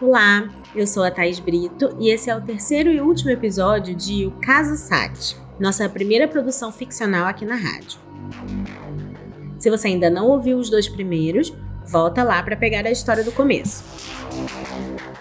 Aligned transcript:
Olá, 0.00 0.48
eu 0.74 0.86
sou 0.86 1.02
a 1.02 1.10
Thais 1.10 1.38
Brito 1.38 1.96
e 1.98 2.10
esse 2.10 2.30
é 2.30 2.36
o 2.36 2.40
terceiro 2.40 2.90
e 2.90 3.00
último 3.00 3.30
episódio 3.30 3.94
de 3.94 4.26
O 4.26 4.30
Caso 4.32 4.76
Sati, 4.76 5.36
nossa 5.58 5.88
primeira 5.88 6.28
produção 6.28 6.70
ficcional 6.70 7.26
aqui 7.26 7.44
na 7.44 7.56
rádio. 7.56 7.98
Se 9.58 9.70
você 9.70 9.88
ainda 9.88 10.08
não 10.08 10.28
ouviu 10.28 10.58
os 10.58 10.70
dois 10.70 10.88
primeiros, 10.88 11.52
volta 11.86 12.22
lá 12.22 12.42
para 12.42 12.56
pegar 12.56 12.86
a 12.86 12.90
história 12.90 13.24
do 13.24 13.32
começo. 13.32 13.82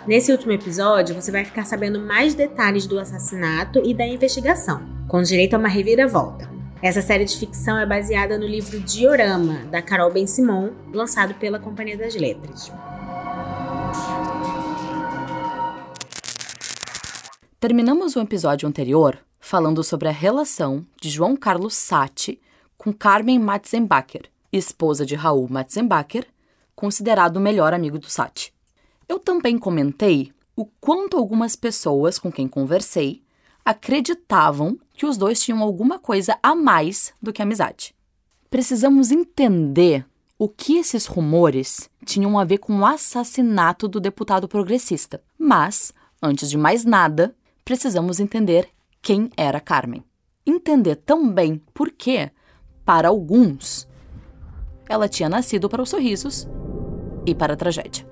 Nesse 0.05 0.32
último 0.32 0.52
episódio, 0.52 1.16
você 1.16 1.32
vai 1.32 1.43
ficar 1.43 1.66
sabendo 1.66 2.00
mais 2.00 2.34
detalhes 2.34 2.86
do 2.88 3.00
assassinato 3.00 3.82
e 3.84 3.93
da 3.93 4.05
investigação, 4.05 4.82
com 5.07 5.21
direito 5.21 5.55
a 5.55 5.57
uma 5.59 5.68
reviravolta. 5.68 6.57
Essa 6.80 7.02
série 7.02 7.25
de 7.25 7.36
ficção 7.36 7.80
é 7.80 7.88
baseada 7.88 8.38
no 8.38 8.46
livro 8.46 8.80
Diorama, 8.80 9.66
da 9.71 9.82
Carol 9.82 10.14
Ben-Simon, 10.14 10.73
lançado 10.94 11.34
pela 11.34 11.57
Companhia 11.57 11.98
das 11.98 12.13
Letras. 12.13 12.72
Terminamos 17.59 18.16
o 18.16 18.22
episódio 18.22 18.70
anterior 18.70 19.17
falando 19.40 19.84
sobre 19.84 20.08
a 20.08 20.12
relação 20.12 20.86
de 21.02 21.09
João 21.09 21.36
Carlos 21.36 21.73
Sati 21.73 22.40
com 22.78 22.94
Carmen 22.94 23.39
Matzenbacher, 23.39 24.30
esposa 24.53 25.03
de 25.03 25.16
Raul 25.16 25.48
Matzenbacher, 25.50 26.28
considerado 26.75 27.38
o 27.38 27.41
melhor 27.41 27.73
amigo 27.73 27.98
do 27.98 28.08
Sati. 28.08 28.53
Eu 29.09 29.17
também 29.17 29.58
comentei 29.58 30.31
o 30.55 30.66
quanto 30.80 31.17
algumas 31.17 31.55
pessoas 31.55 32.20
com 32.20 32.31
quem 32.31 32.48
conversei 32.48 33.23
acreditavam 33.66 34.78
que 34.98 35.06
os 35.06 35.16
dois 35.16 35.40
tinham 35.40 35.62
alguma 35.62 36.00
coisa 36.00 36.38
a 36.42 36.56
mais 36.56 37.14
do 37.22 37.32
que 37.32 37.42
amizade. 37.42 37.96
Precisamos 38.50 39.12
entender 39.12 40.04
o 40.40 40.50
que 40.50 40.78
esses 40.78 41.06
rumores 41.06 41.88
tinham 42.04 42.38
a 42.38 42.44
ver 42.44 42.58
com 42.58 42.80
o 42.80 42.86
assassinato 42.86 43.88
do 43.88 44.00
deputado 44.00 44.48
progressista. 44.48 45.22
Mas, 45.38 45.94
antes 46.22 46.50
de 46.50 46.58
mais 46.58 46.84
nada, 46.84 47.36
precisamos 47.64 48.20
entender 48.20 48.70
quem 49.00 49.30
era 49.38 49.59
Carmen. 49.59 50.04
Entender 50.44 50.95
também 50.95 51.61
por 51.76 51.92
que, 51.92 52.32
para 52.84 53.09
alguns, 53.09 53.88
ela 54.89 55.08
tinha 55.08 55.30
nascido 55.30 55.70
para 55.70 55.84
os 55.84 55.89
sorrisos 55.92 56.48
e 57.23 57.36
para 57.36 57.54
a 57.54 57.58
tragédia. 57.58 58.04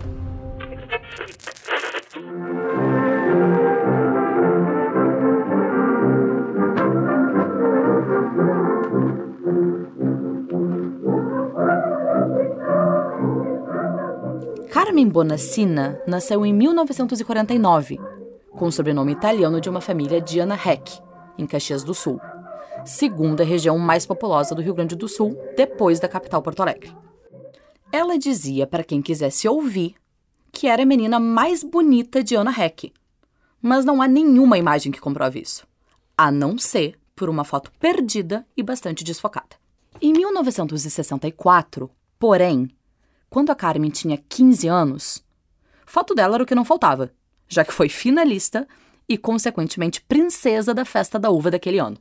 Carmen 14.76 15.08
Bonassina 15.08 16.02
nasceu 16.06 16.46
em 16.46 16.54
1949, 16.54 17.98
com 18.52 18.66
o 18.66 18.72
sobrenome 18.74 19.14
italiano 19.14 19.62
de 19.62 19.70
uma 19.70 19.80
família 19.80 20.20
de 20.20 20.38
Ana 20.38 20.56
Heck, 20.56 21.00
em 21.38 21.48
Caxias 21.48 21.82
do 21.82 21.94
Sul, 21.94 22.20
segunda 22.84 23.46
região 23.46 23.80
mais 23.80 24.06
populosa 24.06 24.54
do 24.54 24.62
Rio 24.62 24.74
Grande 24.74 24.94
do 24.94 25.08
Sul, 25.08 25.40
depois 25.56 26.02
da 26.02 26.10
capital 26.10 26.42
Porto 26.42 26.60
Alegre. 26.60 26.94
Ela 27.90 28.20
dizia 28.20 28.68
para 28.68 28.84
quem 28.84 29.02
quisesse 29.02 29.48
ouvir 29.48 29.96
que 30.52 30.68
era 30.68 30.84
a 30.84 30.86
menina 30.86 31.22
mais 31.22 31.64
bonita 31.64 32.22
de 32.22 32.36
Ana 32.36 32.52
Heck, 32.52 32.92
mas 33.62 33.86
não 33.86 34.02
há 34.02 34.10
nenhuma 34.10 34.58
imagem 34.58 34.92
que 34.92 35.00
comprove 35.00 35.40
isso, 35.40 35.66
a 36.18 36.30
não 36.30 36.58
ser 36.58 37.00
por 37.16 37.30
uma 37.30 37.46
foto 37.46 37.72
perdida 37.80 38.46
e 38.58 38.62
bastante 38.62 39.06
desfocada. 39.06 39.56
Em 40.02 40.12
1964, 40.12 41.90
porém, 42.20 42.70
quando 43.36 43.50
a 43.50 43.56
Carmen 43.56 43.92
tinha 43.92 44.16
15 44.30 44.66
anos, 44.70 45.22
foto 45.86 46.16
dela 46.16 46.36
era 46.36 46.44
o 46.44 46.46
que 46.46 46.56
não 46.56 46.64
faltava, 46.64 47.12
já 47.50 47.66
que 47.66 47.74
foi 47.74 47.90
finalista 47.90 48.66
e, 49.10 49.18
consequentemente, 49.18 50.00
princesa 50.00 50.74
da 50.74 50.86
festa 50.86 51.20
da 51.20 51.30
uva 51.30 51.52
daquele 51.52 51.78
ano. 51.78 51.98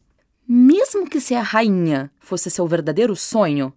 Mesmo 0.47 1.11
que 1.11 1.21
ser 1.21 1.35
a 1.35 1.43
rainha 1.43 2.09
fosse 2.21 2.49
seu 2.53 2.69
verdadeiro 2.69 3.17
sonho, 3.17 3.75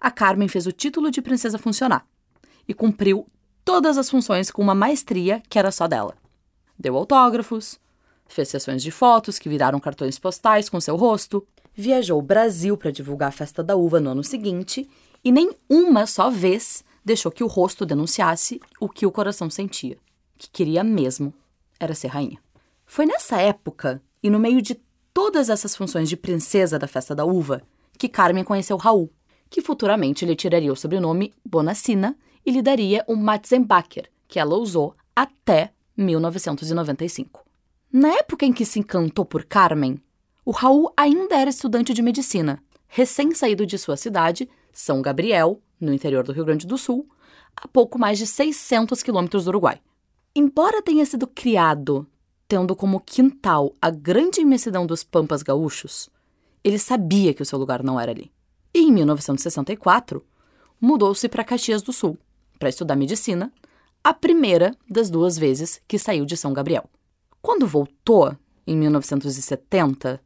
a 0.00 0.10
Carmen 0.10 0.48
fez 0.48 0.66
o 0.66 0.72
título 0.72 1.08
de 1.08 1.22
princesa 1.22 1.56
funcionar 1.56 2.04
e 2.66 2.74
cumpriu 2.74 3.28
todas 3.64 3.96
as 3.96 4.10
funções 4.10 4.50
com 4.50 4.60
uma 4.60 4.74
maestria 4.74 5.40
que 5.48 5.56
era 5.56 5.70
só 5.70 5.86
dela. 5.86 6.16
Deu 6.76 6.96
autógrafos, 6.96 7.78
fez 8.26 8.48
sessões 8.48 8.82
de 8.82 8.90
fotos 8.90 9.38
que 9.38 9.48
viraram 9.48 9.78
cartões 9.78 10.18
postais 10.18 10.68
com 10.68 10.80
seu 10.80 10.96
rosto, 10.96 11.46
viajou 11.72 12.18
o 12.18 12.22
Brasil 12.22 12.76
para 12.76 12.90
divulgar 12.90 13.28
a 13.28 13.30
festa 13.30 13.62
da 13.62 13.76
uva 13.76 14.00
no 14.00 14.10
ano 14.10 14.24
seguinte 14.24 14.90
e 15.22 15.30
nem 15.30 15.52
uma 15.68 16.04
só 16.04 16.28
vez 16.28 16.82
deixou 17.04 17.30
que 17.32 17.44
o 17.44 17.46
rosto 17.46 17.86
denunciasse 17.86 18.60
o 18.80 18.88
que 18.88 19.06
o 19.06 19.12
coração 19.12 19.48
sentia, 19.48 19.98
que 20.36 20.50
queria 20.50 20.84
mesmo 20.84 21.32
era 21.78 21.94
ser 21.94 22.08
rainha. 22.08 22.38
Foi 22.86 23.06
nessa 23.06 23.40
época, 23.40 24.02
e 24.22 24.30
no 24.30 24.38
meio 24.38 24.62
de 24.62 24.80
todas 25.12 25.48
essas 25.48 25.76
funções 25.76 26.08
de 26.08 26.16
princesa 26.16 26.78
da 26.78 26.86
festa 26.86 27.14
da 27.14 27.24
uva, 27.24 27.62
que 27.98 28.08
Carmen 28.08 28.44
conheceu 28.44 28.76
Raul, 28.76 29.12
que 29.50 29.60
futuramente 29.60 30.24
lhe 30.24 30.36
tiraria 30.36 30.72
o 30.72 30.76
sobrenome 30.76 31.34
Bonassina 31.44 32.16
e 32.44 32.50
lhe 32.50 32.62
daria 32.62 33.04
o 33.06 33.16
Matzenbacher, 33.16 34.10
que 34.26 34.38
ela 34.38 34.56
usou 34.56 34.94
até 35.14 35.72
1995. 35.96 37.44
Na 37.92 38.08
época 38.14 38.44
em 38.44 38.52
que 38.52 38.64
se 38.64 38.78
encantou 38.78 39.24
por 39.24 39.44
Carmen, 39.44 40.00
o 40.44 40.50
Raul 40.50 40.92
ainda 40.96 41.36
era 41.36 41.50
estudante 41.50 41.92
de 41.92 42.02
medicina, 42.02 42.62
recém-saído 42.86 43.66
de 43.66 43.76
sua 43.76 43.96
cidade, 43.96 44.48
São 44.72 45.02
Gabriel, 45.02 45.60
no 45.80 45.92
interior 45.92 46.24
do 46.24 46.32
Rio 46.32 46.44
Grande 46.44 46.66
do 46.66 46.78
Sul, 46.78 47.08
a 47.56 47.66
pouco 47.68 47.98
mais 47.98 48.18
de 48.18 48.26
600 48.26 49.02
quilômetros 49.02 49.44
do 49.44 49.48
Uruguai. 49.48 49.80
Embora 50.34 50.82
tenha 50.82 51.04
sido 51.04 51.26
criado 51.26 52.06
tendo 52.46 52.74
como 52.74 53.00
quintal 53.00 53.74
a 53.80 53.90
grande 53.90 54.40
imensidão 54.40 54.86
dos 54.86 55.04
Pampas 55.04 55.42
gaúchos, 55.42 56.08
ele 56.64 56.78
sabia 56.78 57.34
que 57.34 57.42
o 57.42 57.46
seu 57.46 57.58
lugar 57.58 57.82
não 57.82 58.00
era 58.00 58.10
ali. 58.10 58.32
E 58.74 58.80
em 58.80 58.92
1964, 58.92 60.24
mudou-se 60.80 61.28
para 61.28 61.44
Caxias 61.44 61.82
do 61.82 61.92
Sul 61.92 62.16
para 62.58 62.68
estudar 62.68 62.96
medicina, 62.96 63.52
a 64.02 64.12
primeira 64.12 64.74
das 64.88 65.10
duas 65.10 65.38
vezes 65.38 65.80
que 65.86 65.98
saiu 65.98 66.24
de 66.24 66.36
São 66.36 66.52
Gabriel. 66.52 66.88
Quando 67.40 67.66
voltou, 67.66 68.36
em 68.66 68.76
1970, 68.76 70.20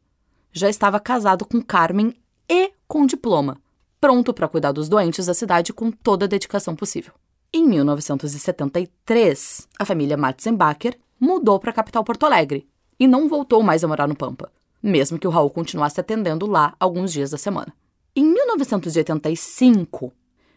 já 0.51 0.69
estava 0.69 0.99
casado 0.99 1.45
com 1.45 1.61
Carmen 1.61 2.13
e 2.49 2.71
com 2.87 3.05
diploma, 3.05 3.61
pronto 4.03 4.33
para 4.33 4.49
cuidar 4.49 4.73
dos 4.73 4.89
doentes 4.89 5.27
da 5.27 5.33
cidade 5.33 5.71
com 5.71 5.89
toda 5.89 6.25
a 6.25 6.27
dedicação 6.27 6.75
possível. 6.75 7.13
Em 7.53 7.65
1973, 7.65 9.69
a 9.79 9.85
família 9.85 10.17
Matzenbacher 10.17 10.99
mudou 11.17 11.57
para 11.57 11.69
a 11.69 11.73
capital 11.73 12.03
Porto 12.03 12.25
Alegre 12.25 12.67
e 12.99 13.07
não 13.07 13.29
voltou 13.29 13.63
mais 13.63 13.81
a 13.81 13.87
morar 13.87 14.09
no 14.09 14.15
Pampa, 14.17 14.51
mesmo 14.83 15.17
que 15.17 15.25
o 15.25 15.29
Raul 15.29 15.49
continuasse 15.49 16.01
atendendo 16.01 16.45
lá 16.45 16.75
alguns 16.81 17.13
dias 17.13 17.31
da 17.31 17.37
semana. 17.37 17.73
Em 18.13 18.25
1985, 18.25 20.11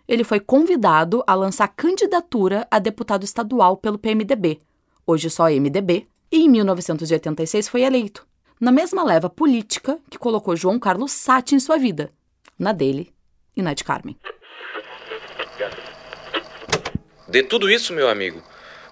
ele 0.09 0.25
foi 0.25 0.41
convidado 0.41 1.23
a 1.25 1.37
lançar 1.37 1.69
candidatura 1.69 2.67
a 2.69 2.81
deputado 2.81 3.23
estadual 3.23 3.77
pelo 3.77 3.97
PMDB, 3.97 4.61
hoje 5.07 5.31
só 5.31 5.45
MDB, 5.45 6.09
e 6.33 6.39
em 6.39 6.49
1986 6.49 7.69
foi 7.69 7.83
eleito, 7.83 8.27
na 8.61 8.73
mesma 8.73 9.05
leva 9.05 9.31
política 9.31 10.01
que 10.11 10.19
colocou 10.19 10.57
João 10.57 10.81
Carlos 10.81 11.13
Sati 11.13 11.55
em 11.55 11.61
sua 11.61 11.79
vida, 11.79 12.11
na 12.59 12.73
dele 12.73 13.15
e 13.57 13.75
de 13.75 13.85
Carmen. 13.85 14.17
De 17.27 17.43
tudo 17.43 17.71
isso, 17.71 17.95
meu 17.95 18.09
amigo, 18.09 18.43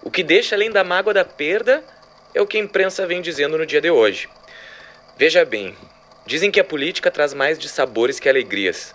o 0.01 0.09
que 0.09 0.23
deixa 0.23 0.55
além 0.55 0.71
da 0.71 0.83
mágoa 0.83 1.13
da 1.13 1.23
perda 1.23 1.83
é 2.33 2.41
o 2.41 2.47
que 2.47 2.57
a 2.57 2.61
imprensa 2.61 3.05
vem 3.05 3.21
dizendo 3.21 3.57
no 3.57 3.65
dia 3.65 3.79
de 3.79 3.91
hoje. 3.91 4.27
Veja 5.17 5.45
bem, 5.45 5.75
dizem 6.25 6.49
que 6.49 6.59
a 6.59 6.63
política 6.63 7.11
traz 7.11 7.33
mais 7.33 7.59
de 7.59 7.69
sabores 7.69 8.19
que 8.19 8.27
alegrias. 8.27 8.93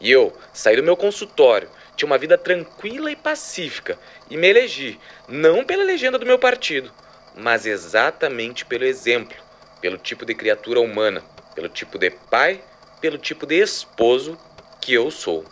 E 0.00 0.10
eu 0.10 0.36
saí 0.52 0.76
do 0.76 0.82
meu 0.82 0.96
consultório, 0.96 1.68
tinha 1.96 2.06
uma 2.06 2.18
vida 2.18 2.36
tranquila 2.36 3.10
e 3.10 3.16
pacífica, 3.16 3.98
e 4.30 4.36
me 4.36 4.48
elegi, 4.48 5.00
não 5.26 5.64
pela 5.64 5.82
legenda 5.82 6.18
do 6.18 6.26
meu 6.26 6.38
partido, 6.38 6.92
mas 7.34 7.64
exatamente 7.64 8.66
pelo 8.66 8.84
exemplo, 8.84 9.36
pelo 9.80 9.96
tipo 9.96 10.26
de 10.26 10.34
criatura 10.34 10.80
humana, 10.80 11.24
pelo 11.54 11.70
tipo 11.70 11.98
de 11.98 12.10
pai, 12.10 12.62
pelo 13.00 13.16
tipo 13.16 13.46
de 13.46 13.56
esposo 13.56 14.38
que 14.86 14.94
eu 14.94 15.10
sou. 15.10 15.44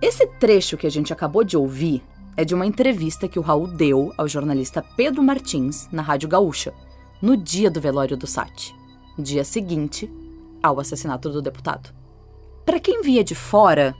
Esse 0.00 0.24
trecho 0.38 0.76
que 0.76 0.86
a 0.86 0.90
gente 0.90 1.12
acabou 1.12 1.42
de 1.42 1.56
ouvir 1.56 2.00
é 2.36 2.44
de 2.44 2.54
uma 2.54 2.64
entrevista 2.64 3.26
que 3.26 3.40
o 3.40 3.42
Raul 3.42 3.66
deu 3.66 4.14
ao 4.16 4.28
jornalista 4.28 4.84
Pedro 4.96 5.20
Martins 5.20 5.88
na 5.90 6.00
Rádio 6.00 6.28
Gaúcha, 6.28 6.72
no 7.20 7.36
dia 7.36 7.68
do 7.68 7.80
velório 7.80 8.16
do 8.16 8.24
Sati, 8.24 8.72
dia 9.18 9.42
seguinte 9.42 10.08
ao 10.62 10.78
assassinato 10.78 11.28
do 11.28 11.42
deputado. 11.42 11.92
Para 12.64 12.78
quem 12.78 13.02
via 13.02 13.24
de 13.24 13.34
fora, 13.34 13.96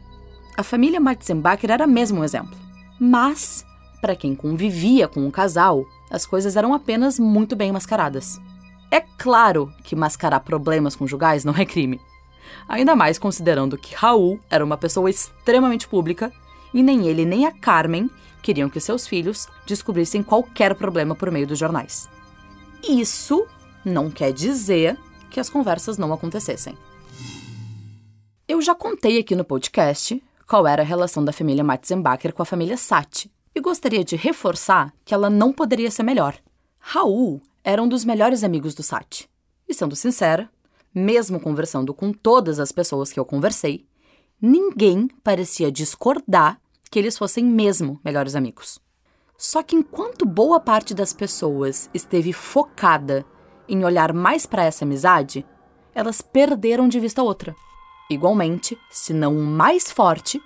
a 0.56 0.62
família 0.62 1.00
Matzenbacher 1.00 1.72
era 1.72 1.84
mesmo 1.84 2.20
um 2.20 2.25
exemplo. 2.25 2.56
Mas, 3.00 3.67
para 4.00 4.14
quem 4.14 4.32
convivia 4.32 5.08
com 5.08 5.26
o 5.26 5.32
casal, 5.32 5.84
as 6.08 6.25
coisas 6.25 6.56
eram 6.56 6.72
apenas 6.72 7.19
muito 7.19 7.56
bem 7.56 7.72
mascaradas. 7.72 8.40
É 8.93 9.00
claro 9.00 9.72
que 9.82 9.96
mascarar 9.96 10.38
problemas 10.38 10.94
conjugais 10.94 11.44
não 11.44 11.56
é 11.56 11.64
crime 11.64 12.00
ainda 12.69 12.94
mais 12.96 13.19
considerando 13.19 13.79
que 13.79 13.94
Raul 13.94 14.41
era 14.50 14.64
uma 14.64 14.76
pessoa 14.76 15.11
extremamente 15.11 15.88
pública 15.88 16.32
E 16.73 16.82
nem 16.82 17.06
ele 17.06 17.25
nem 17.25 17.46
a 17.46 17.52
Carmen 17.52 18.11
queriam 18.43 18.69
que 18.69 18.81
seus 18.81 19.06
filhos 19.06 19.46
descobrissem 19.67 20.23
qualquer 20.23 20.75
problema 20.75 21.14
por 21.14 21.31
meio 21.31 21.46
dos 21.46 21.58
jornais. 21.58 22.08
Isso 22.87 23.46
não 23.85 24.11
quer 24.11 24.32
dizer 24.32 24.99
que 25.31 25.41
as 25.41 25.49
conversas 25.49 25.96
não 25.96 26.12
acontecessem. 26.12 26.76
Eu 28.46 28.61
já 28.61 28.75
contei 28.75 29.19
aqui 29.19 29.35
no 29.35 29.44
podcast 29.44 30.23
qual 30.46 30.67
era 30.67 30.82
a 30.82 30.85
relação 30.85 31.25
da 31.25 31.32
família 31.32 31.64
Matzenbacher 31.64 32.35
com 32.35 32.43
a 32.43 32.46
família 32.46 32.76
Sati 32.76 33.32
e 33.55 33.61
gostaria 33.61 34.05
de 34.05 34.17
reforçar 34.17 34.93
que 35.05 35.14
ela 35.14 35.31
não 35.31 35.52
poderia 35.52 35.91
ser 35.91 36.02
melhor. 36.02 36.37
Raul 36.79 37.41
era 37.62 37.82
um 37.82 37.88
dos 37.88 38.05
melhores 38.05 38.44
amigos 38.44 38.75
do 38.75 38.82
Sati. 38.82 39.29
E 39.67 39.73
sendo 39.73 39.96
sincera, 39.96 40.50
mesmo 40.94 41.41
conversando 41.41 41.93
com 41.93 42.12
todas 42.12 42.61
as 42.61 42.70
pessoas 42.70 43.12
que 43.12 43.19
eu 43.19 43.25
conversei, 43.25 43.87
ninguém 44.41 45.08
parecia 45.23 45.73
discordar 45.73 46.61
que 46.91 46.99
eles 46.99 47.19
fossem 47.19 47.44
mesmo 47.44 48.00
melhores 48.05 48.37
amigos. 48.37 48.79
Só 49.37 49.62
que 49.62 49.75
enquanto 49.75 50.25
boa 50.25 50.61
parte 50.61 50.94
das 50.94 51.12
pessoas 51.12 51.91
esteve 51.93 52.32
focada 52.32 53.26
em 53.69 53.85
olhar 53.85 54.12
mais 54.12 54.46
para 54.46 54.64
essa 54.64 54.85
amizade, 54.85 55.44
elas 55.94 56.20
perderam 56.20 56.88
de 56.88 57.00
vista 57.00 57.23
outra. 57.23 57.55
Igualmente, 58.08 58.79
se 58.91 59.12
não 59.12 59.35
mais 59.35 59.91
forte, 59.91 60.41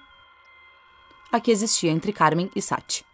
a 1.30 1.40
que 1.40 1.50
existia 1.50 1.90
entre 1.90 2.12
Carmen 2.12 2.50
e 2.56 2.62
Sati. 2.62 3.04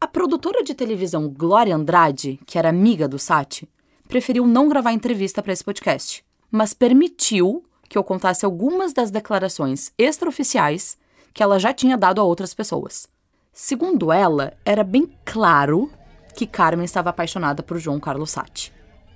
A 0.00 0.06
produtora 0.06 0.62
de 0.62 0.74
televisão 0.74 1.28
Glória 1.28 1.74
Andrade, 1.74 2.38
que 2.44 2.58
era 2.58 2.68
amiga 2.68 3.08
do 3.08 3.18
Sati, 3.18 3.68
preferiu 4.12 4.46
não 4.46 4.68
gravar 4.68 4.92
entrevista 4.92 5.42
para 5.42 5.54
esse 5.54 5.64
podcast, 5.64 6.22
mas 6.50 6.74
permitiu 6.74 7.64
que 7.88 7.96
eu 7.96 8.04
contasse 8.04 8.44
algumas 8.44 8.92
das 8.92 9.10
declarações 9.10 9.90
extraoficiais 9.96 10.98
que 11.32 11.42
ela 11.42 11.58
já 11.58 11.72
tinha 11.72 11.96
dado 11.96 12.20
a 12.20 12.24
outras 12.24 12.52
pessoas. 12.52 13.08
Segundo 13.54 14.12
ela, 14.12 14.52
era 14.66 14.84
bem 14.84 15.10
claro 15.24 15.90
que 16.36 16.46
Carmen 16.46 16.84
estava 16.84 17.08
apaixonada 17.08 17.62
por 17.62 17.78
João 17.78 17.98
Carlos 17.98 18.32
Sati. 18.32 18.70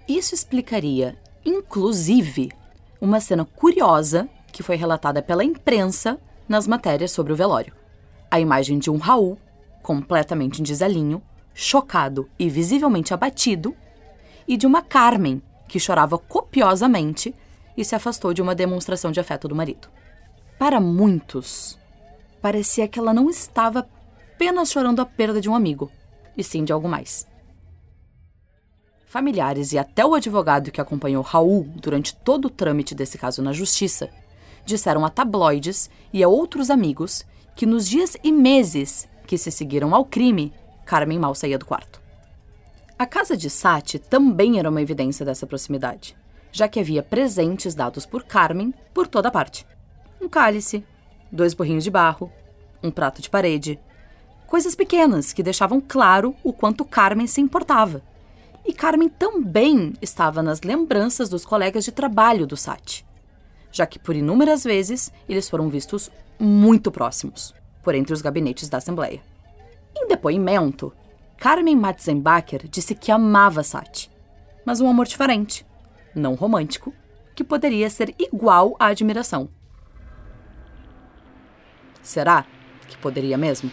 Isso 0.08 0.34
explicaria, 0.34 1.18
inclusive, 1.44 2.50
uma 2.98 3.20
cena 3.20 3.44
curiosa 3.44 4.26
que 4.50 4.62
foi 4.62 4.76
relatada 4.76 5.20
pela 5.20 5.44
imprensa 5.44 6.18
nas 6.48 6.66
matérias 6.66 7.10
sobre 7.10 7.34
o 7.34 7.36
velório. 7.36 7.74
A 8.30 8.40
imagem 8.40 8.78
de 8.78 8.90
um 8.90 8.96
Raul, 8.96 9.36
completamente 9.82 10.60
em 10.60 10.64
desalinho, 10.64 11.20
chocado 11.52 12.30
e 12.38 12.48
visivelmente 12.48 13.12
abatido, 13.12 13.76
e 14.46 14.56
de 14.56 14.66
uma 14.66 14.82
Carmen, 14.82 15.42
que 15.68 15.80
chorava 15.80 16.18
copiosamente 16.18 17.34
e 17.76 17.84
se 17.84 17.94
afastou 17.94 18.32
de 18.32 18.40
uma 18.40 18.54
demonstração 18.54 19.10
de 19.10 19.20
afeto 19.20 19.48
do 19.48 19.54
marido. 19.54 19.88
Para 20.58 20.80
muitos, 20.80 21.78
parecia 22.40 22.88
que 22.88 22.98
ela 22.98 23.12
não 23.12 23.28
estava 23.28 23.86
apenas 24.34 24.70
chorando 24.70 25.00
a 25.00 25.06
perda 25.06 25.40
de 25.40 25.48
um 25.48 25.54
amigo, 25.54 25.90
e 26.36 26.44
sim 26.44 26.64
de 26.64 26.72
algo 26.72 26.88
mais. 26.88 27.26
Familiares 29.06 29.72
e 29.72 29.78
até 29.78 30.04
o 30.04 30.14
advogado 30.14 30.70
que 30.70 30.80
acompanhou 30.80 31.22
Raul 31.22 31.64
durante 31.76 32.14
todo 32.14 32.46
o 32.46 32.50
trâmite 32.50 32.94
desse 32.94 33.16
caso 33.16 33.42
na 33.42 33.52
justiça 33.52 34.10
disseram 34.66 35.06
a 35.06 35.10
tabloides 35.10 35.88
e 36.12 36.22
a 36.22 36.28
outros 36.28 36.70
amigos 36.70 37.24
que 37.54 37.64
nos 37.64 37.88
dias 37.88 38.16
e 38.22 38.32
meses 38.32 39.08
que 39.26 39.38
se 39.38 39.50
seguiram 39.50 39.94
ao 39.94 40.04
crime, 40.04 40.52
Carmen 40.84 41.18
mal 41.18 41.34
saía 41.34 41.58
do 41.58 41.64
quarto. 41.64 42.05
A 42.98 43.06
casa 43.06 43.36
de 43.36 43.50
Sati 43.50 43.98
também 43.98 44.58
era 44.58 44.70
uma 44.70 44.80
evidência 44.80 45.24
dessa 45.24 45.46
proximidade, 45.46 46.16
já 46.50 46.66
que 46.66 46.80
havia 46.80 47.02
presentes 47.02 47.74
dados 47.74 48.06
por 48.06 48.24
Carmen 48.24 48.72
por 48.94 49.06
toda 49.06 49.30
parte. 49.30 49.66
Um 50.20 50.28
cálice, 50.28 50.84
dois 51.30 51.54
borrinhos 51.54 51.84
de 51.84 51.90
barro, 51.90 52.32
um 52.82 52.90
prato 52.90 53.20
de 53.20 53.28
parede. 53.28 53.78
Coisas 54.46 54.74
pequenas 54.74 55.32
que 55.32 55.42
deixavam 55.42 55.80
claro 55.80 56.34
o 56.42 56.52
quanto 56.52 56.84
Carmen 56.84 57.26
se 57.26 57.40
importava. 57.40 58.02
E 58.64 58.72
Carmen 58.72 59.08
também 59.08 59.92
estava 60.00 60.42
nas 60.42 60.62
lembranças 60.62 61.28
dos 61.28 61.44
colegas 61.44 61.84
de 61.84 61.92
trabalho 61.92 62.46
do 62.46 62.56
Sati 62.56 63.06
já 63.76 63.84
que 63.86 63.98
por 63.98 64.16
inúmeras 64.16 64.64
vezes 64.64 65.12
eles 65.28 65.50
foram 65.50 65.68
vistos 65.68 66.10
muito 66.38 66.90
próximos, 66.90 67.54
por 67.82 67.94
entre 67.94 68.14
os 68.14 68.22
gabinetes 68.22 68.70
da 68.70 68.78
Assembleia. 68.78 69.20
Em 69.94 70.08
depoimento, 70.08 70.94
Carmen 71.38 71.76
Matzenbacher 71.76 72.66
disse 72.66 72.94
que 72.94 73.12
amava 73.12 73.62
Sati, 73.62 74.10
mas 74.64 74.80
um 74.80 74.88
amor 74.88 75.06
diferente, 75.06 75.66
não 76.14 76.34
romântico, 76.34 76.94
que 77.34 77.44
poderia 77.44 77.90
ser 77.90 78.14
igual 78.18 78.74
à 78.78 78.86
admiração. 78.86 79.48
Será 82.02 82.46
que 82.88 82.96
poderia 82.96 83.36
mesmo? 83.36 83.70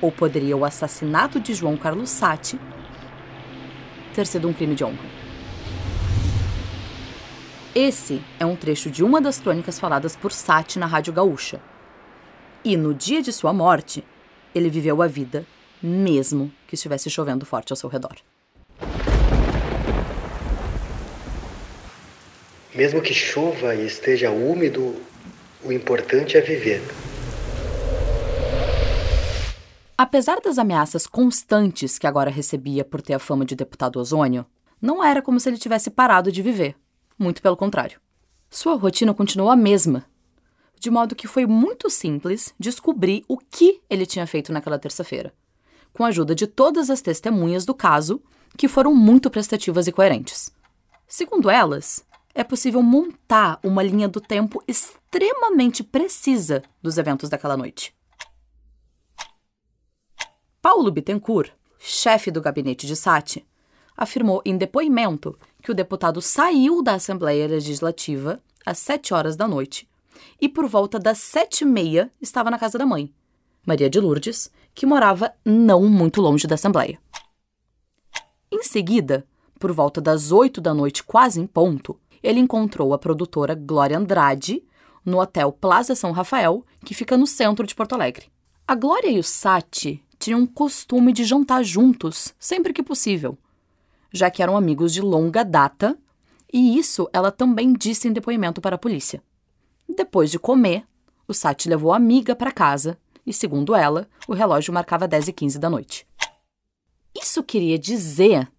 Ou 0.00 0.10
poderia 0.10 0.56
o 0.56 0.64
assassinato 0.64 1.38
de 1.38 1.52
João 1.52 1.76
Carlos 1.76 2.08
Sati 2.08 2.58
ter 4.14 4.26
sido 4.26 4.48
um 4.48 4.54
crime 4.54 4.74
de 4.74 4.84
honra? 4.84 5.04
Esse 7.74 8.22
é 8.40 8.46
um 8.46 8.56
trecho 8.56 8.90
de 8.90 9.04
uma 9.04 9.20
das 9.20 9.38
crônicas 9.38 9.78
faladas 9.78 10.16
por 10.16 10.32
Sati 10.32 10.78
na 10.78 10.86
Rádio 10.86 11.12
Gaúcha. 11.12 11.60
E 12.64 12.74
no 12.74 12.94
dia 12.94 13.20
de 13.20 13.30
sua 13.30 13.52
morte, 13.52 14.02
ele 14.58 14.70
viveu 14.70 15.02
a 15.02 15.06
vida, 15.06 15.46
mesmo 15.82 16.52
que 16.66 16.74
estivesse 16.74 17.10
chovendo 17.10 17.44
forte 17.44 17.72
ao 17.72 17.76
seu 17.76 17.88
redor. 17.88 18.16
Mesmo 22.74 23.00
que 23.00 23.14
chova 23.14 23.74
e 23.74 23.86
esteja 23.86 24.30
úmido, 24.30 24.96
o 25.64 25.72
importante 25.72 26.36
é 26.36 26.40
viver. 26.40 26.82
Apesar 29.98 30.40
das 30.40 30.58
ameaças 30.58 31.06
constantes 31.06 31.98
que 31.98 32.06
agora 32.06 32.30
recebia 32.30 32.84
por 32.84 33.00
ter 33.00 33.14
a 33.14 33.18
fama 33.18 33.46
de 33.46 33.56
deputado 33.56 33.98
ozônio, 33.98 34.44
não 34.80 35.02
era 35.02 35.22
como 35.22 35.40
se 35.40 35.48
ele 35.48 35.56
tivesse 35.56 35.88
parado 35.88 36.30
de 36.30 36.42
viver. 36.42 36.76
Muito 37.18 37.40
pelo 37.40 37.56
contrário. 37.56 37.98
Sua 38.50 38.76
rotina 38.76 39.14
continuou 39.14 39.50
a 39.50 39.56
mesma, 39.56 40.04
de 40.78 40.90
modo 40.90 41.16
que 41.16 41.26
foi 41.26 41.46
muito 41.46 41.88
simples 41.88 42.54
descobrir 42.58 43.24
o 43.28 43.38
que 43.38 43.80
ele 43.88 44.06
tinha 44.06 44.26
feito 44.26 44.52
naquela 44.52 44.78
terça-feira, 44.78 45.32
com 45.92 46.04
a 46.04 46.08
ajuda 46.08 46.34
de 46.34 46.46
todas 46.46 46.90
as 46.90 47.00
testemunhas 47.00 47.64
do 47.64 47.74
caso, 47.74 48.22
que 48.56 48.68
foram 48.68 48.94
muito 48.94 49.30
prestativas 49.30 49.86
e 49.86 49.92
coerentes. 49.92 50.50
Segundo 51.08 51.50
elas, 51.50 52.04
é 52.34 52.44
possível 52.44 52.82
montar 52.82 53.58
uma 53.62 53.82
linha 53.82 54.08
do 54.08 54.20
tempo 54.20 54.62
extremamente 54.68 55.82
precisa 55.82 56.62
dos 56.82 56.98
eventos 56.98 57.30
daquela 57.30 57.56
noite. 57.56 57.94
Paulo 60.60 60.90
Bittencourt, 60.90 61.52
chefe 61.78 62.30
do 62.30 62.40
gabinete 62.40 62.86
de 62.86 62.96
Sati, 62.96 63.46
afirmou 63.96 64.42
em 64.44 64.56
depoimento 64.56 65.38
que 65.62 65.70
o 65.70 65.74
deputado 65.74 66.20
saiu 66.20 66.82
da 66.82 66.94
Assembleia 66.94 67.46
Legislativa 67.46 68.42
às 68.64 68.78
sete 68.78 69.14
horas 69.14 69.36
da 69.36 69.48
noite 69.48 69.88
e 70.40 70.48
por 70.48 70.66
volta 70.66 70.98
das 70.98 71.18
sete 71.18 71.62
e 71.62 71.64
meia 71.64 72.10
estava 72.20 72.50
na 72.50 72.58
casa 72.58 72.78
da 72.78 72.86
mãe, 72.86 73.12
Maria 73.66 73.90
de 73.90 74.00
Lourdes, 74.00 74.50
que 74.74 74.86
morava 74.86 75.32
não 75.44 75.88
muito 75.88 76.20
longe 76.20 76.46
da 76.46 76.54
Assembleia. 76.54 77.00
Em 78.50 78.62
seguida, 78.62 79.26
por 79.58 79.72
volta 79.72 80.00
das 80.00 80.30
oito 80.30 80.60
da 80.60 80.72
noite, 80.72 81.02
quase 81.02 81.40
em 81.40 81.46
ponto, 81.46 81.98
ele 82.22 82.40
encontrou 82.40 82.92
a 82.92 82.98
produtora 82.98 83.54
Glória 83.54 83.98
Andrade 83.98 84.62
no 85.04 85.20
Hotel 85.20 85.52
Plaza 85.52 85.94
São 85.94 86.12
Rafael, 86.12 86.64
que 86.84 86.94
fica 86.94 87.16
no 87.16 87.26
centro 87.26 87.66
de 87.66 87.74
Porto 87.74 87.94
Alegre. 87.94 88.26
A 88.66 88.74
Glória 88.74 89.08
e 89.08 89.18
o 89.18 89.22
Sati 89.22 90.02
tinham 90.18 90.46
costume 90.46 91.12
de 91.12 91.24
jantar 91.24 91.62
juntos, 91.64 92.34
sempre 92.38 92.72
que 92.72 92.82
possível, 92.82 93.38
já 94.12 94.30
que 94.30 94.42
eram 94.42 94.56
amigos 94.56 94.92
de 94.92 95.00
longa 95.00 95.44
data, 95.44 95.96
e 96.52 96.78
isso 96.78 97.08
ela 97.12 97.30
também 97.30 97.72
disse 97.72 98.08
em 98.08 98.12
depoimento 98.12 98.60
para 98.60 98.76
a 98.76 98.78
polícia. 98.78 99.22
Depois 99.88 100.30
de 100.30 100.38
comer, 100.38 100.84
o 101.26 101.34
Sati 101.34 101.68
levou 101.68 101.92
a 101.92 101.96
amiga 101.96 102.34
para 102.34 102.52
casa 102.52 102.98
e, 103.24 103.32
segundo 103.32 103.74
ela, 103.74 104.08
o 104.28 104.34
relógio 104.34 104.72
marcava 104.72 105.08
10 105.08 105.28
e 105.28 105.32
15 105.32 105.58
da 105.58 105.70
noite. 105.70 106.06
Isso 107.14 107.42
queria 107.42 107.78
dizer 107.78 108.50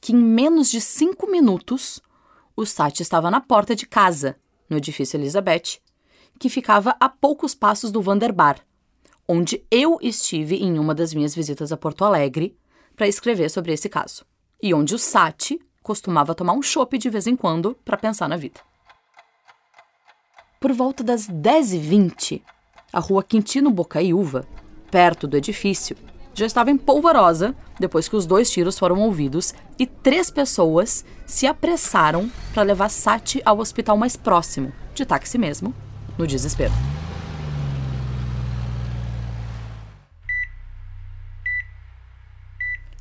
que 0.00 0.12
em 0.12 0.16
menos 0.16 0.70
de 0.70 0.80
cinco 0.80 1.30
minutos 1.30 2.00
o 2.54 2.64
Sati 2.66 3.02
estava 3.02 3.30
na 3.30 3.40
porta 3.40 3.74
de 3.74 3.86
casa, 3.86 4.36
no 4.68 4.76
edifício 4.76 5.16
Elizabeth, 5.16 5.80
que 6.38 6.48
ficava 6.48 6.96
a 7.00 7.08
poucos 7.08 7.54
passos 7.54 7.90
do 7.90 8.02
Vanderbar, 8.02 8.60
onde 9.26 9.64
eu 9.70 9.98
estive 10.02 10.56
em 10.56 10.78
uma 10.78 10.94
das 10.94 11.14
minhas 11.14 11.34
visitas 11.34 11.72
a 11.72 11.76
Porto 11.76 12.04
Alegre 12.04 12.56
para 12.94 13.08
escrever 13.08 13.50
sobre 13.50 13.72
esse 13.72 13.88
caso 13.88 14.24
e 14.62 14.72
onde 14.72 14.94
o 14.94 14.98
Sati 14.98 15.60
costumava 15.82 16.34
tomar 16.34 16.52
um 16.52 16.62
chopp 16.62 16.96
de 16.98 17.10
vez 17.10 17.26
em 17.26 17.36
quando 17.36 17.76
para 17.84 17.96
pensar 17.96 18.28
na 18.28 18.36
vida. 18.36 18.60
Por 20.66 20.72
volta 20.72 21.04
das 21.04 21.28
10h20, 21.28 22.42
a 22.92 22.98
rua 22.98 23.22
Quintino 23.22 23.70
Bocaiúva, 23.70 24.44
perto 24.90 25.28
do 25.28 25.36
edifício, 25.36 25.96
já 26.34 26.44
estava 26.44 26.72
em 26.72 26.76
polvorosa 26.76 27.54
depois 27.78 28.08
que 28.08 28.16
os 28.16 28.26
dois 28.26 28.50
tiros 28.50 28.76
foram 28.76 28.98
ouvidos 28.98 29.54
e 29.78 29.86
três 29.86 30.28
pessoas 30.28 31.04
se 31.24 31.46
apressaram 31.46 32.28
para 32.52 32.64
levar 32.64 32.88
Sati 32.88 33.40
ao 33.44 33.60
hospital 33.60 33.96
mais 33.96 34.16
próximo, 34.16 34.72
de 34.92 35.06
táxi 35.06 35.38
mesmo, 35.38 35.72
no 36.18 36.26
desespero. 36.26 36.72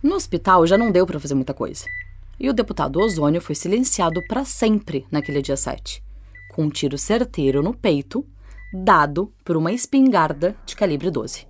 No 0.03 0.13
hospital 0.13 0.67
já 0.67 0.77
não 0.77 0.91
deu 0.91 1.07
para 1.07 1.19
fazer 1.19 1.33
muita 1.33 1.55
coisa. 1.55 1.85
E 2.39 2.47
o 2.47 2.53
deputado 2.53 2.99
Ozônio 2.99 3.41
foi 3.41 3.55
silenciado 3.55 4.21
para 4.27 4.45
sempre 4.45 5.07
naquele 5.09 5.41
dia 5.41 5.57
7 5.57 6.04
com 6.55 6.63
um 6.63 6.69
tiro 6.69 6.97
certeiro 6.97 7.61
no 7.61 7.73
peito, 7.73 8.25
dado 8.73 9.33
por 9.43 9.57
uma 9.57 9.73
espingarda 9.73 10.55
de 10.65 10.73
calibre 10.73 11.11
12. 11.11 11.45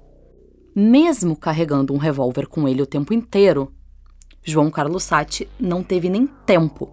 Mesmo 0.75 1.35
carregando 1.35 1.93
um 1.93 1.97
revólver 1.97 2.47
com 2.47 2.67
ele 2.67 2.81
o 2.81 2.87
tempo 2.87 3.13
inteiro, 3.13 3.71
João 4.43 4.71
Carlos 4.71 5.03
Sati 5.03 5.47
não 5.59 5.83
teve 5.83 6.09
nem 6.09 6.25
tempo 6.25 6.91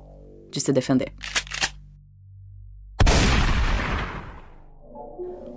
de 0.50 0.60
se 0.60 0.74
defender. 0.74 1.10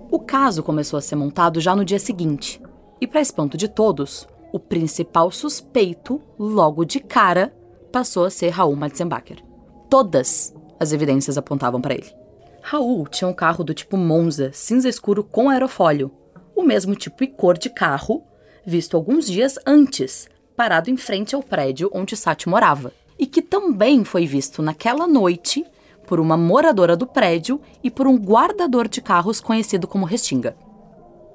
O 0.09 0.19
caso 0.25 0.63
começou 0.63 0.97
a 0.97 1.01
ser 1.01 1.17
montado 1.17 1.59
já 1.59 1.75
no 1.75 1.83
dia 1.83 1.99
seguinte, 1.99 2.61
e, 3.01 3.05
para 3.05 3.19
espanto 3.19 3.57
de 3.57 3.67
todos, 3.67 4.25
o 4.53 4.59
principal 4.59 5.29
suspeito, 5.29 6.21
logo 6.39 6.85
de 6.85 7.01
cara, 7.01 7.53
passou 7.91 8.23
a 8.23 8.29
ser 8.29 8.47
Raul 8.51 8.77
Matzenbacher. 8.77 9.43
Todas 9.89 10.55
as 10.79 10.93
evidências 10.93 11.37
apontavam 11.37 11.81
para 11.81 11.95
ele. 11.95 12.24
Raul 12.67 13.05
tinha 13.05 13.27
um 13.27 13.33
carro 13.33 13.63
do 13.63 13.75
tipo 13.75 13.95
Monza, 13.95 14.49
cinza 14.51 14.89
escuro 14.89 15.23
com 15.23 15.51
aerofólio, 15.51 16.11
o 16.55 16.63
mesmo 16.63 16.95
tipo 16.95 17.23
e 17.23 17.27
cor 17.27 17.59
de 17.59 17.69
carro 17.69 18.23
visto 18.65 18.97
alguns 18.97 19.27
dias 19.27 19.59
antes, 19.67 20.27
parado 20.55 20.89
em 20.89 20.97
frente 20.97 21.35
ao 21.35 21.43
prédio 21.43 21.91
onde 21.93 22.17
Sati 22.17 22.49
morava, 22.49 22.91
e 23.19 23.27
que 23.27 23.39
também 23.39 24.03
foi 24.03 24.25
visto 24.25 24.63
naquela 24.63 25.05
noite 25.05 25.63
por 26.07 26.19
uma 26.19 26.35
moradora 26.35 26.97
do 26.97 27.05
prédio 27.05 27.61
e 27.83 27.91
por 27.91 28.07
um 28.07 28.17
guardador 28.17 28.87
de 28.87 28.99
carros 28.99 29.39
conhecido 29.39 29.87
como 29.87 30.03
Restinga. 30.03 30.57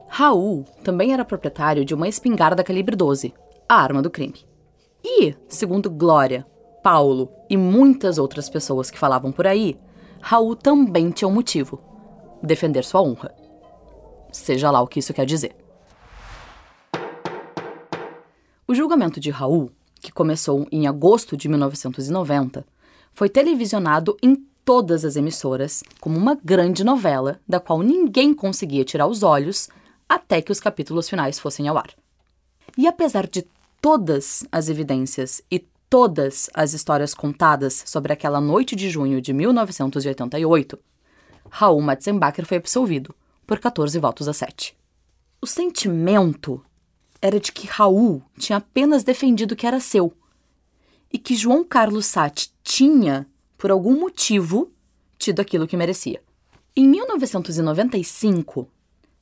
Raul 0.08 0.64
também 0.82 1.12
era 1.12 1.24
proprietário 1.24 1.84
de 1.84 1.94
uma 1.94 2.08
espingarda 2.08 2.64
calibre 2.64 2.96
12, 2.96 3.32
a 3.68 3.76
arma 3.76 4.02
do 4.02 4.10
crime. 4.10 4.44
E, 5.04 5.32
segundo 5.48 5.88
Glória, 5.88 6.44
Paulo 6.82 7.30
e 7.48 7.56
muitas 7.56 8.18
outras 8.18 8.50
pessoas 8.50 8.90
que 8.90 8.98
falavam 8.98 9.30
por 9.30 9.46
aí, 9.46 9.78
Raul 10.20 10.54
também 10.54 11.10
tinha 11.10 11.28
um 11.28 11.32
motivo: 11.32 11.80
defender 12.42 12.84
sua 12.84 13.02
honra. 13.02 13.34
Seja 14.32 14.70
lá 14.70 14.80
o 14.80 14.86
que 14.86 15.00
isso 15.00 15.14
quer 15.14 15.26
dizer. 15.26 15.56
O 18.66 18.74
julgamento 18.74 19.18
de 19.18 19.30
Raul, 19.30 19.70
que 20.00 20.12
começou 20.12 20.66
em 20.70 20.86
agosto 20.86 21.36
de 21.36 21.48
1990, 21.48 22.64
foi 23.12 23.28
televisionado 23.28 24.16
em 24.22 24.36
todas 24.64 25.04
as 25.04 25.16
emissoras 25.16 25.82
como 26.00 26.16
uma 26.16 26.38
grande 26.44 26.84
novela 26.84 27.40
da 27.48 27.58
qual 27.58 27.80
ninguém 27.80 28.32
conseguia 28.32 28.84
tirar 28.84 29.08
os 29.08 29.22
olhos 29.22 29.68
até 30.08 30.40
que 30.40 30.52
os 30.52 30.60
capítulos 30.60 31.08
finais 31.08 31.38
fossem 31.38 31.66
ao 31.66 31.76
ar. 31.76 31.90
E 32.78 32.86
apesar 32.86 33.26
de 33.26 33.44
todas 33.80 34.46
as 34.52 34.68
evidências 34.68 35.42
e 35.50 35.64
todas 35.90 36.48
as 36.54 36.72
histórias 36.72 37.12
contadas 37.12 37.82
sobre 37.84 38.12
aquela 38.12 38.40
noite 38.40 38.76
de 38.76 38.88
junho 38.88 39.20
de 39.20 39.32
1988, 39.32 40.78
Raul 41.50 41.82
Matzenbacher 41.82 42.46
foi 42.46 42.58
absolvido 42.58 43.12
por 43.44 43.58
14 43.58 43.98
votos 43.98 44.28
a 44.28 44.32
7. 44.32 44.76
O 45.42 45.46
sentimento 45.48 46.64
era 47.20 47.40
de 47.40 47.50
que 47.50 47.66
Raul 47.66 48.22
tinha 48.38 48.58
apenas 48.58 49.02
defendido 49.02 49.52
o 49.52 49.56
que 49.56 49.66
era 49.66 49.80
seu 49.80 50.12
e 51.12 51.18
que 51.18 51.34
João 51.34 51.64
Carlos 51.64 52.06
Sati 52.06 52.52
tinha, 52.62 53.26
por 53.58 53.72
algum 53.72 53.98
motivo, 53.98 54.72
tido 55.18 55.40
aquilo 55.40 55.66
que 55.66 55.76
merecia. 55.76 56.22
Em 56.76 56.86
1995, 56.86 58.68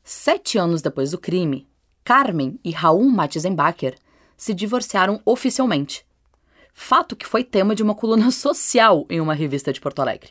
sete 0.04 0.58
anos 0.58 0.82
depois 0.82 1.12
do 1.12 1.18
crime, 1.18 1.66
Carmen 2.04 2.60
e 2.62 2.70
Raul 2.72 3.08
Matzenbacher 3.08 3.96
se 4.36 4.52
divorciaram 4.52 5.20
oficialmente. 5.24 6.06
Fato 6.80 7.16
que 7.16 7.26
foi 7.26 7.42
tema 7.42 7.74
de 7.74 7.82
uma 7.82 7.92
coluna 7.92 8.30
social 8.30 9.04
em 9.10 9.20
uma 9.20 9.34
revista 9.34 9.72
de 9.72 9.80
Porto 9.80 9.98
Alegre. 9.98 10.30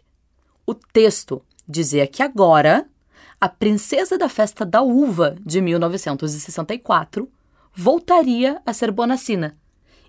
O 0.66 0.74
texto 0.74 1.44
dizia 1.68 2.08
que 2.08 2.24
agora 2.24 2.88
a 3.40 3.50
princesa 3.50 4.18
da 4.18 4.30
festa 4.30 4.66
da 4.66 4.82
uva 4.82 5.36
de 5.46 5.60
1964 5.60 7.30
voltaria 7.76 8.62
a 8.66 8.72
ser 8.72 8.92
Bonacina 8.92 9.58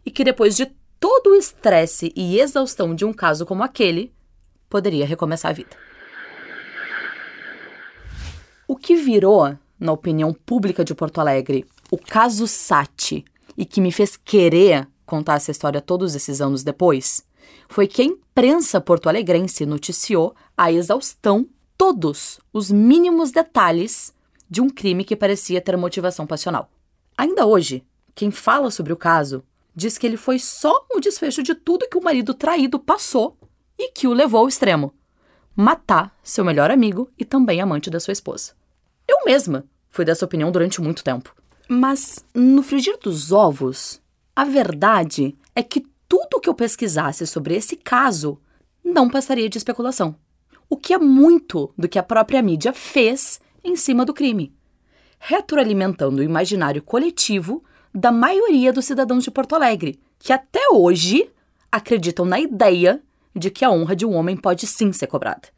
e 0.07 0.12
que 0.12 0.23
depois 0.23 0.57
de 0.57 0.66
todo 1.00 1.30
o 1.30 1.35
estresse 1.35 2.12
e 2.14 2.38
exaustão 2.38 2.95
de 2.95 3.04
um 3.04 3.12
caso 3.12 3.45
como 3.45 3.64
aquele, 3.64 4.14
poderia 4.71 5.04
recomeçar 5.04 5.50
a 5.50 5.54
vida. 5.54 5.76
O 8.66 8.76
que 8.76 8.95
virou, 8.95 9.59
na 9.78 9.92
opinião 9.92 10.33
pública 10.33 10.85
de 10.85 10.95
Porto 10.95 11.21
Alegre, 11.21 11.66
o 11.90 11.99
caso 11.99 12.47
Sati 12.47 13.25
e 13.57 13.66
que 13.66 13.80
me 13.80 13.90
fez 13.90 14.16
querer 14.16 14.87
contar 15.08 15.34
essa 15.34 15.50
história 15.50 15.80
todos 15.80 16.14
esses 16.14 16.40
anos 16.40 16.62
depois, 16.62 17.24
foi 17.68 17.88
que 17.88 18.02
a 18.02 18.04
imprensa 18.04 18.80
porto-alegrense 18.80 19.66
noticiou 19.66 20.34
a 20.56 20.70
exaustão 20.70 21.48
todos 21.76 22.38
os 22.52 22.70
mínimos 22.70 23.32
detalhes 23.32 24.12
de 24.48 24.60
um 24.60 24.68
crime 24.68 25.04
que 25.04 25.16
parecia 25.16 25.60
ter 25.60 25.76
motivação 25.76 26.26
passional. 26.26 26.70
Ainda 27.16 27.46
hoje, 27.46 27.84
quem 28.14 28.30
fala 28.30 28.70
sobre 28.70 28.92
o 28.92 28.96
caso 28.96 29.42
diz 29.74 29.96
que 29.96 30.06
ele 30.06 30.16
foi 30.16 30.38
só 30.38 30.86
o 30.92 31.00
desfecho 31.00 31.42
de 31.42 31.54
tudo 31.54 31.88
que 31.88 31.96
o 31.96 32.02
marido 32.02 32.34
traído 32.34 32.78
passou 32.78 33.36
e 33.78 33.90
que 33.92 34.08
o 34.08 34.12
levou 34.12 34.40
ao 34.40 34.48
extremo: 34.48 34.92
matar 35.54 36.16
seu 36.22 36.44
melhor 36.44 36.70
amigo 36.70 37.10
e 37.18 37.24
também 37.24 37.60
amante 37.60 37.90
da 37.90 38.00
sua 38.00 38.12
esposa. 38.12 38.52
Eu 39.06 39.24
mesma 39.24 39.64
fui 39.88 40.04
dessa 40.04 40.24
opinião 40.24 40.50
durante 40.50 40.80
muito 40.80 41.04
tempo. 41.04 41.34
Mas 41.68 42.24
no 42.34 42.62
frigir 42.62 42.98
dos 42.98 43.30
ovos, 43.30 44.00
a 44.38 44.45
verdade 44.45 45.37
é 45.52 45.64
que 45.64 45.85
tudo 46.09 46.40
que 46.40 46.49
eu 46.49 46.54
pesquisasse 46.54 47.26
sobre 47.26 47.57
esse 47.57 47.75
caso 47.75 48.40
não 48.85 49.11
passaria 49.11 49.49
de 49.49 49.59
especulação 49.59 50.14
o 50.68 50.76
que 50.76 50.92
é 50.92 50.99
muito 50.99 51.73
do 51.76 51.88
que 51.88 51.99
a 51.99 52.02
própria 52.02 52.42
mídia 52.42 52.73
fez 52.73 53.40
em 53.64 53.75
cima 53.75 54.04
do 54.04 54.12
crime, 54.12 54.54
retroalimentando 55.18 56.21
o 56.21 56.25
imaginário 56.25 56.83
coletivo 56.83 57.64
da 57.95 58.12
maioria 58.12 58.73
dos 58.73 58.85
cidadãos 58.85 59.25
de 59.25 59.30
Porto 59.30 59.54
Alegre, 59.54 59.99
que 60.18 60.33
até 60.33 60.61
hoje 60.71 61.30
acreditam 61.73 62.25
na 62.25 62.38
ideia 62.38 63.02
de 63.35 63.50
que 63.50 63.64
a 63.64 63.71
honra 63.71 63.97
de 63.97 64.04
um 64.04 64.14
homem 64.14 64.37
pode 64.37 64.66
sim 64.66 64.92
ser 64.92 65.07
cobrada, 65.07 65.49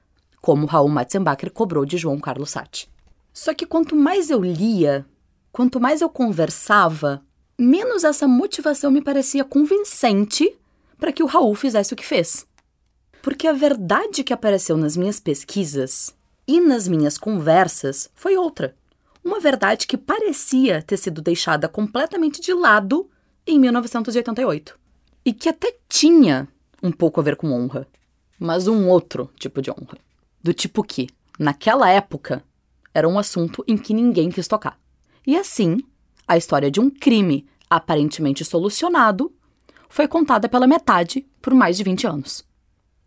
como 0.41 0.67
Raul 0.67 0.89
Matzenbacher 0.89 1.53
cobrou 1.53 1.85
de 1.85 1.99
João 1.99 2.19
Carlos 2.19 2.51
Sati. 2.51 2.89
Só 3.33 3.53
que 3.53 3.67
quanto 3.67 3.97
mais 3.97 4.31
eu 4.31 4.41
lia, 4.41 5.05
quanto 5.53 5.81
mais 5.81 6.01
eu 6.01 6.09
conversava, 6.09 7.23
menos 7.61 8.05
essa 8.05 8.27
motivação 8.27 8.91
me 8.91 9.03
parecia 9.03 9.45
convincente 9.45 10.57
para 10.99 11.13
que 11.13 11.23
o 11.23 11.27
Raul 11.27 11.55
fizesse 11.55 11.93
o 11.93 11.97
que 11.97 12.07
fez. 12.07 12.47
Porque 13.21 13.47
a 13.47 13.53
verdade 13.53 14.25
que 14.25 14.33
apareceu 14.33 14.79
nas 14.79 14.97
minhas 14.97 15.21
pesquisas 15.21 16.15
e 16.49 16.59
nas 16.59 16.89
minhas 16.89 17.19
conversas 17.19 18.11
foi 18.15 18.35
outra. 18.37 18.75
Uma 19.23 19.39
verdade 19.39 19.87
que 19.87 19.99
parecia 19.99 20.83
ter 20.83 20.97
sido 20.97 21.21
deixada 21.21 21.69
completamente 21.69 22.41
de 22.41 22.55
lado 22.55 23.11
em 23.47 23.59
1988. 23.59 24.79
E 25.23 25.35
que 25.35 25.49
até 25.49 25.77
tinha 25.87 26.49
um 26.83 26.91
pouco 26.91 27.21
a 27.21 27.23
ver 27.23 27.37
com 27.37 27.53
honra, 27.53 27.87
mas 28.39 28.67
um 28.67 28.89
outro 28.89 29.31
tipo 29.39 29.61
de 29.61 29.71
honra. 29.71 29.99
Do 30.43 30.55
tipo 30.55 30.83
que, 30.83 31.09
naquela 31.39 31.91
época, 31.91 32.43
era 32.95 33.07
um 33.07 33.19
assunto 33.19 33.63
em 33.69 33.77
que 33.77 33.93
ninguém 33.93 34.31
quis 34.31 34.49
tocar. 34.49 34.81
E 35.27 35.37
assim, 35.37 35.77
a 36.31 36.37
história 36.37 36.71
de 36.71 36.79
um 36.79 36.89
crime 36.89 37.45
aparentemente 37.69 38.45
solucionado 38.45 39.33
foi 39.89 40.07
contada 40.07 40.49
pela 40.49 40.65
metade 40.65 41.27
por 41.43 41.53
mais 41.53 41.77
de 41.77 41.83
20 41.83 42.07
anos. 42.07 42.45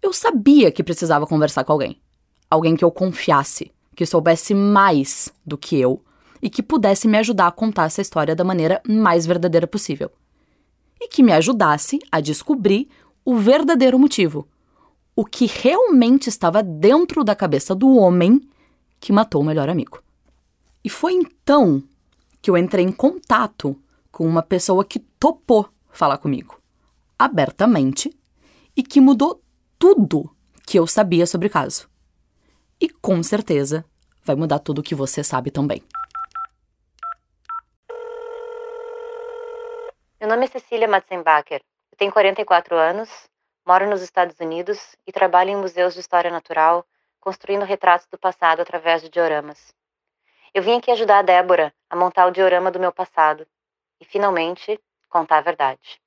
Eu 0.01 0.11
sabia 0.11 0.69
que 0.73 0.83
precisava 0.83 1.25
conversar 1.25 1.63
com 1.63 1.71
alguém. 1.71 2.01
Alguém 2.49 2.75
que 2.75 2.83
eu 2.83 2.91
confiasse, 2.91 3.71
que 3.95 4.05
soubesse 4.05 4.53
mais 4.53 5.33
do 5.45 5.57
que 5.57 5.77
eu 5.79 6.01
e 6.41 6.49
que 6.49 6.61
pudesse 6.61 7.07
me 7.07 7.17
ajudar 7.17 7.47
a 7.47 7.51
contar 7.51 7.85
essa 7.85 8.01
história 8.01 8.35
da 8.35 8.43
maneira 8.43 8.81
mais 8.85 9.25
verdadeira 9.25 9.67
possível. 9.67 10.11
E 10.99 11.07
que 11.07 11.23
me 11.23 11.31
ajudasse 11.31 11.99
a 12.11 12.19
descobrir 12.19 12.89
o 13.23 13.37
verdadeiro 13.37 13.97
motivo. 13.97 14.45
O 15.15 15.23
que 15.23 15.45
realmente 15.45 16.27
estava 16.27 16.61
dentro 16.61 17.23
da 17.23 17.33
cabeça 17.33 17.73
do 17.73 17.95
homem 17.95 18.41
que 18.99 19.13
matou 19.13 19.41
o 19.41 19.45
melhor 19.45 19.69
amigo. 19.69 20.03
E 20.83 20.89
foi 20.89 21.13
então 21.13 21.81
que 22.43 22.51
eu 22.51 22.57
entrei 22.57 22.83
em 22.83 22.91
contato 22.91 23.73
com 24.11 24.27
uma 24.27 24.43
pessoa 24.43 24.83
que 24.83 24.99
topou 24.99 25.69
falar 25.89 26.17
comigo, 26.17 26.61
abertamente, 27.17 28.13
e 28.75 28.83
que 28.83 28.99
mudou 28.99 29.41
tudo 29.79 30.29
que 30.67 30.77
eu 30.77 30.85
sabia 30.85 31.25
sobre 31.25 31.47
o 31.47 31.49
caso. 31.49 31.89
E 32.81 32.89
com 32.89 33.23
certeza 33.23 33.85
vai 34.21 34.35
mudar 34.35 34.59
tudo 34.59 34.79
o 34.79 34.83
que 34.83 34.93
você 34.93 35.23
sabe 35.23 35.51
também. 35.51 35.81
Meu 40.19 40.29
nome 40.29 40.43
é 40.43 40.47
Cecília 40.47 40.87
Matzenbacher. 40.87 41.61
Eu 41.93 41.97
tenho 41.97 42.11
44 42.11 42.75
anos, 42.75 43.09
moro 43.65 43.89
nos 43.89 44.01
Estados 44.01 44.37
Unidos 44.41 44.97
e 45.07 45.13
trabalho 45.13 45.51
em 45.51 45.55
museus 45.55 45.93
de 45.93 46.01
história 46.01 46.29
natural, 46.29 46.85
construindo 47.21 47.63
retratos 47.63 48.07
do 48.11 48.17
passado 48.17 48.61
através 48.61 49.01
de 49.01 49.09
dioramas. 49.09 49.73
Eu 50.55 50.61
vim 50.61 50.77
aqui 50.77 50.91
ajudar 50.91 51.17
a 51.17 51.21
Débora 51.23 51.73
a 51.89 51.95
montar 51.95 52.27
o 52.27 52.31
diorama 52.31 52.69
do 52.69 52.79
meu 52.79 52.91
passado 52.91 53.43
e, 53.99 54.05
finalmente, 54.05 54.79
contar 55.09 55.39
a 55.39 55.41
verdade. 55.41 55.99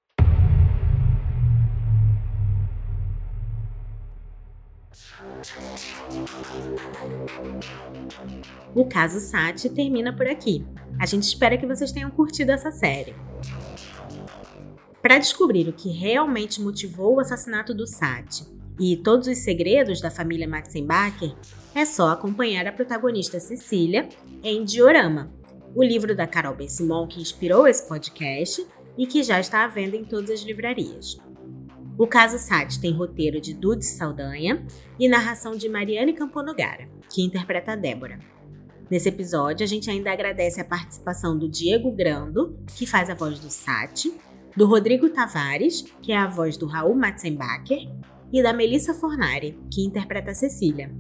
O 8.73 8.89
caso 8.89 9.19
Sati 9.19 9.69
termina 9.69 10.15
por 10.15 10.29
aqui. 10.29 10.65
A 11.01 11.07
gente 11.07 11.25
espera 11.25 11.59
que 11.59 11.67
vocês 11.67 11.91
tenham 11.91 12.13
curtido 12.13 12.53
essa 12.53 12.71
série. 12.71 13.17
Para 15.03 15.19
descobrir 15.19 15.69
o 15.69 15.73
que 15.73 15.89
realmente 15.89 16.61
motivou 16.61 17.17
o 17.17 17.21
assassinato 17.21 17.75
do 17.75 17.85
Sati 17.85 18.47
e 18.79 18.97
todos 18.97 19.27
os 19.27 19.39
segredos 19.39 20.01
da 20.01 20.11
família 20.11 20.47
Maxenbacher 20.47 21.35
é 21.77 21.85
só 21.85 22.09
acompanhar 22.09 22.67
a 22.67 22.73
protagonista 22.73 23.39
Cecília 23.39 24.09
em 24.43 24.65
Diorama, 24.65 25.31
o 25.75 25.85
livro 25.85 26.17
da 26.17 26.27
Carol 26.27 26.55
Ben 26.55 26.71
Simon 26.71 27.07
que 27.07 27.21
inspirou 27.21 27.69
esse 27.69 27.87
podcast 27.87 28.67
e 28.97 29.07
que 29.07 29.23
já 29.23 29.39
está 29.39 29.63
à 29.63 29.69
venda 29.69 29.95
em 29.95 30.03
todas 30.03 30.31
as 30.31 30.41
livrarias. 30.41 31.19
O 31.99 32.07
caso 32.07 32.39
Sati 32.39 32.81
tem 32.81 32.95
roteiro 32.95 33.39
de 33.43 33.53
Dudes 33.53 33.91
Saldanha 33.91 34.67
e 34.99 35.07
narração 35.07 35.55
de 35.55 35.69
Mariane 35.69 36.15
Camponogara, 36.15 36.89
que 37.13 37.23
interpreta 37.23 37.73
a 37.73 37.77
Débora. 37.77 38.21
Nesse 38.91 39.11
episódio, 39.11 39.63
a 39.63 39.67
gente 39.67 39.91
ainda 39.91 40.11
agradece 40.11 40.63
a 40.63 40.65
participação 40.65 41.39
do 41.39 41.47
Diego 41.47 41.95
Grando, 41.95 42.59
que 42.75 42.87
faz 42.87 43.11
a 43.11 43.15
voz 43.15 43.39
do 43.39 43.51
Sati, 43.51 44.15
do 44.57 44.67
Rodrigo 44.67 45.11
Tavares, 45.11 45.83
que 46.01 46.13
é 46.13 46.17
a 46.17 46.27
voz 46.27 46.57
do 46.57 46.65
Raul 46.65 46.95
Matzenbacher, 46.95 47.87
e 48.33 48.43
da 48.43 48.55
Melissa 48.55 48.95
Fornari, 48.95 49.59
que 49.71 49.85
interpreta 49.85 50.31
a 50.31 50.35
Cecília. 50.35 50.91